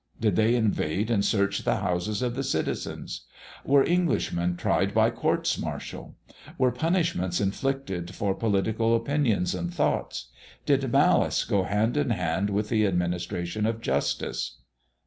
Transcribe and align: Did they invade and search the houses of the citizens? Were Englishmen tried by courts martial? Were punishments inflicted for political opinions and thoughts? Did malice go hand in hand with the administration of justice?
Did 0.19 0.35
they 0.35 0.55
invade 0.55 1.11
and 1.11 1.23
search 1.23 1.59
the 1.59 1.75
houses 1.75 2.23
of 2.23 2.33
the 2.33 2.41
citizens? 2.41 3.27
Were 3.63 3.83
Englishmen 3.85 4.57
tried 4.57 4.95
by 4.95 5.11
courts 5.11 5.59
martial? 5.59 6.15
Were 6.57 6.71
punishments 6.71 7.39
inflicted 7.39 8.15
for 8.15 8.33
political 8.33 8.95
opinions 8.95 9.53
and 9.53 9.71
thoughts? 9.71 10.29
Did 10.65 10.91
malice 10.91 11.43
go 11.45 11.65
hand 11.65 11.97
in 11.97 12.09
hand 12.09 12.49
with 12.49 12.69
the 12.69 12.87
administration 12.87 13.67
of 13.67 13.79
justice? 13.79 14.57